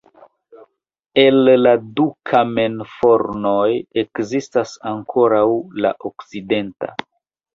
El 1.23 1.51
la 1.65 1.73
du 1.99 2.05
kamenfornoj 2.29 3.67
ekzistas 4.03 4.73
ankoraŭ 4.93 5.45
la 5.85 5.95
okcidenta. 6.11 6.93